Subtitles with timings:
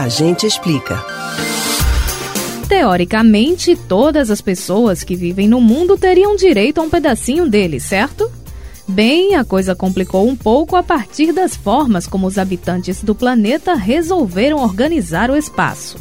[0.00, 0.98] A gente explica.
[2.66, 8.32] Teoricamente, todas as pessoas que vivem no mundo teriam direito a um pedacinho dele, certo?
[8.88, 13.74] Bem, a coisa complicou um pouco a partir das formas como os habitantes do planeta
[13.74, 15.98] resolveram organizar o espaço.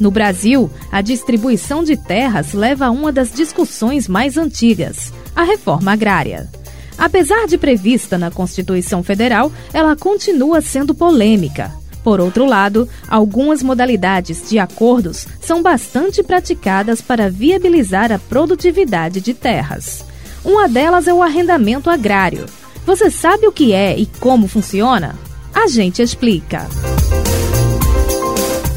[0.00, 5.92] No Brasil, a distribuição de terras leva a uma das discussões mais antigas, a reforma
[5.92, 6.50] agrária.
[6.98, 11.75] Apesar de prevista na Constituição Federal, ela continua sendo polêmica.
[12.06, 19.34] Por outro lado, algumas modalidades de acordos são bastante praticadas para viabilizar a produtividade de
[19.34, 20.04] terras.
[20.44, 22.46] Uma delas é o arrendamento agrário.
[22.86, 25.16] Você sabe o que é e como funciona?
[25.52, 26.68] A gente explica.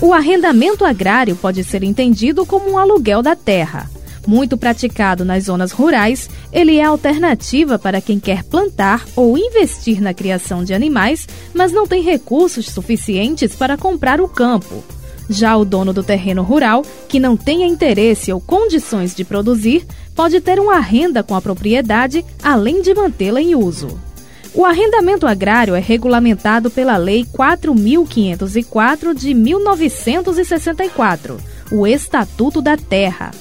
[0.02, 3.88] O arrendamento agrário pode ser entendido como um aluguel da terra.
[4.30, 10.14] Muito praticado nas zonas rurais, ele é alternativa para quem quer plantar ou investir na
[10.14, 14.84] criação de animais, mas não tem recursos suficientes para comprar o campo.
[15.28, 20.40] Já o dono do terreno rural, que não tenha interesse ou condições de produzir, pode
[20.40, 24.00] ter uma renda com a propriedade, além de mantê-la em uso.
[24.54, 31.38] O arrendamento agrário é regulamentado pela Lei 4.504 de 1964,
[31.72, 33.32] o Estatuto da Terra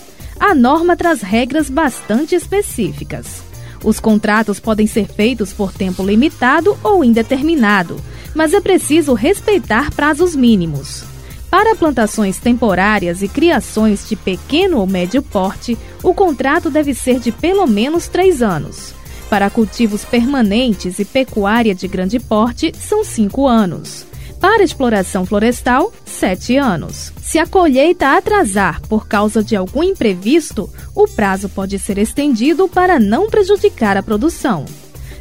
[0.49, 3.43] a norma traz regras bastante específicas.
[3.85, 8.01] Os contratos podem ser feitos por tempo limitado ou indeterminado,
[8.35, 11.05] mas é preciso respeitar prazos mínimos.
[11.51, 17.31] Para plantações temporárias e criações de pequeno ou médio porte, o contrato deve ser de
[17.31, 18.95] pelo menos três anos.
[19.29, 24.08] Para cultivos permanentes e pecuária de grande porte, são cinco anos.
[24.41, 27.13] Para exploração florestal, sete anos.
[27.21, 33.01] Se a colheita atrasar por causa de algum imprevisto, o prazo pode ser estendido para
[33.01, 34.65] não prejudicar a produção.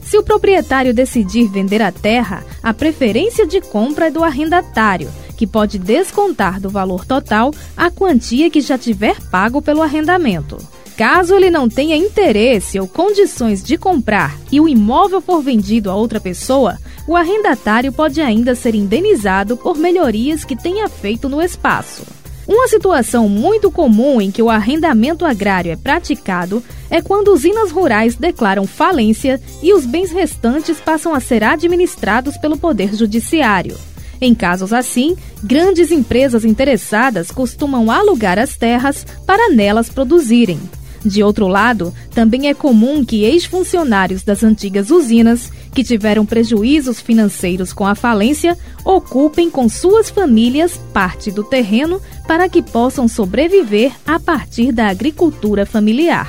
[0.01, 5.47] Se o proprietário decidir vender a terra, a preferência de compra é do arrendatário, que
[5.47, 10.57] pode descontar do valor total a quantia que já tiver pago pelo arrendamento.
[10.95, 15.95] Caso ele não tenha interesse ou condições de comprar e o imóvel for vendido a
[15.95, 22.03] outra pessoa, o arrendatário pode ainda ser indenizado por melhorias que tenha feito no espaço.
[22.47, 28.15] Uma situação muito comum em que o arrendamento agrário é praticado é quando usinas rurais
[28.15, 33.77] declaram falência e os bens restantes passam a ser administrados pelo Poder Judiciário.
[34.19, 40.59] Em casos assim, grandes empresas interessadas costumam alugar as terras para nelas produzirem.
[41.05, 47.71] De outro lado, também é comum que ex-funcionários das antigas usinas, que tiveram prejuízos financeiros
[47.73, 54.19] com a falência, ocupem com suas famílias parte do terreno para que possam sobreviver a
[54.19, 56.27] partir da agricultura familiar.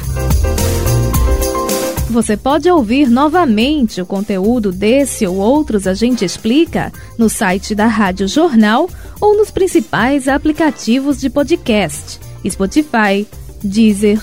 [2.10, 7.86] Você pode ouvir novamente o conteúdo desse ou outros A Gente Explica no site da
[7.86, 8.88] Rádio Jornal
[9.20, 12.18] ou nos principais aplicativos de podcast:
[12.48, 13.26] Spotify,
[13.62, 14.22] Deezer,